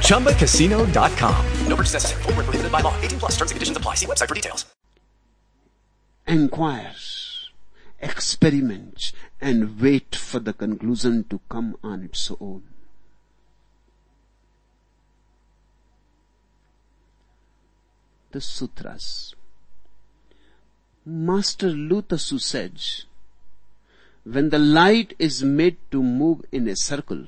[0.00, 1.46] ChumbaCasino.com.
[1.68, 2.22] No purchase necessary.
[2.22, 2.94] Full prohibited by law.
[3.02, 3.96] 18 plus terms and conditions apply.
[3.96, 4.64] See website for details.
[6.26, 6.94] Inquire,
[8.00, 12.62] experiment, and wait for the conclusion to come on its own.
[18.32, 19.34] The Sutras.
[21.04, 22.80] Master Lu Tzu said,
[24.24, 27.26] when the light is made to move in a circle,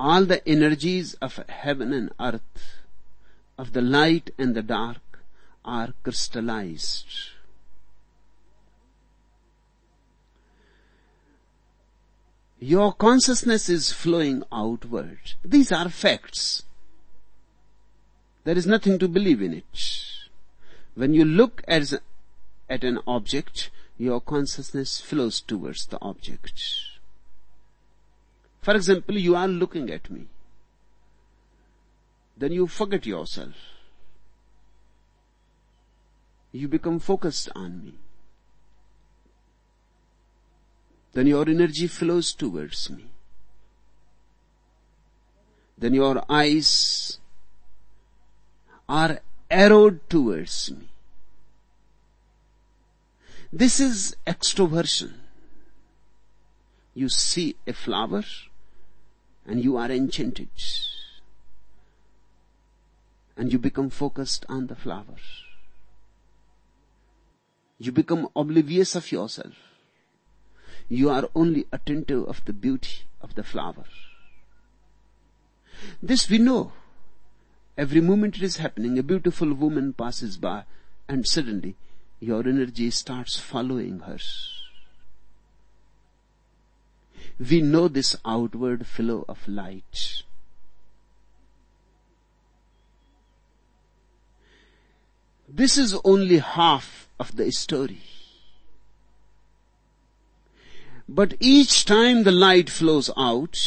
[0.00, 2.80] all the energies of heaven and earth,
[3.58, 5.20] of the light and the dark,
[5.62, 7.06] are crystallized.
[12.58, 15.34] Your consciousness is flowing outward.
[15.44, 16.62] These are facts.
[18.44, 19.78] There is nothing to believe in it.
[20.94, 21.98] When you look as,
[22.70, 26.62] at an object, your consciousness flows towards the object.
[28.60, 30.26] For example, you are looking at me.
[32.36, 33.54] Then you forget yourself.
[36.52, 37.94] You become focused on me.
[41.12, 43.06] Then your energy flows towards me.
[45.78, 47.18] Then your eyes
[48.88, 50.88] are arrowed towards me.
[53.52, 55.12] This is extroversion.
[56.94, 58.22] You see a flower
[59.50, 60.48] and you are enchanted.
[63.36, 65.16] And you become focused on the flower.
[67.76, 69.54] You become oblivious of yourself.
[70.88, 73.84] You are only attentive of the beauty of the flower.
[76.00, 76.72] This we know.
[77.76, 79.00] Every moment it is happening.
[79.00, 80.62] A beautiful woman passes by
[81.08, 81.74] and suddenly
[82.20, 84.18] your energy starts following her.
[87.40, 90.22] We know this outward flow of light.
[95.48, 98.02] This is only half of the story.
[101.08, 103.58] But each time the light flows out,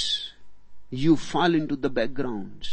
[0.91, 2.67] you fall into the background.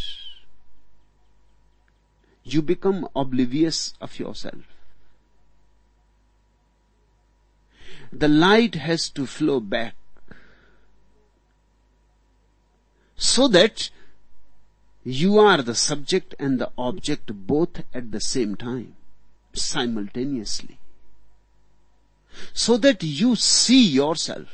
[2.45, 4.65] You become oblivious of yourself.
[8.13, 9.95] the light has to flow back
[13.21, 13.91] so that
[15.05, 18.97] you are the subject and the object both at the same time,
[19.53, 20.79] simultaneously.
[22.55, 24.49] So that you see yourself.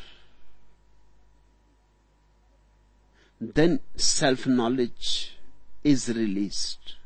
[3.41, 5.37] Then self-knowledge
[5.85, 6.97] is released.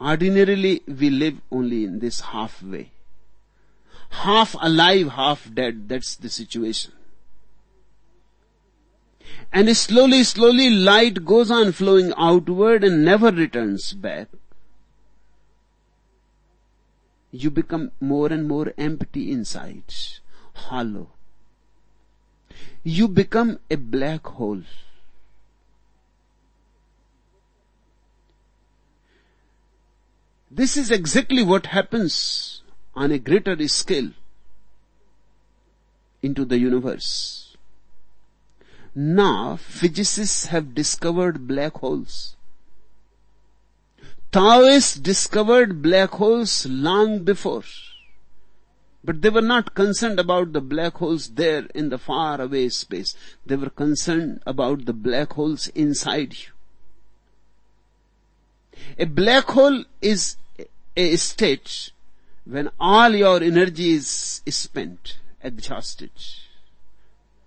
[0.00, 2.92] Ordinarily, we live only in this halfway.
[4.10, 5.88] Half alive, half dead.
[5.88, 6.92] That's the situation.
[9.52, 14.28] And slowly, slowly light goes on flowing outward and never returns back.
[17.30, 19.94] You become more and more empty inside,
[20.54, 21.10] hollow.
[22.82, 24.62] You become a black hole.
[30.50, 32.62] This is exactly what happens
[32.96, 34.10] on a greater scale
[36.22, 37.56] into the universe.
[38.94, 42.34] Now, physicists have discovered black holes.
[44.32, 47.64] Taoists discovered black holes long before.
[49.04, 53.14] But they were not concerned about the black holes there in the far away space.
[53.44, 56.52] They were concerned about the black holes inside you.
[58.98, 60.36] A black hole is
[60.96, 61.90] a state
[62.46, 66.12] when all your energy is spent, exhausted,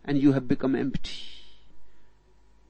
[0.03, 1.38] and you have become empty.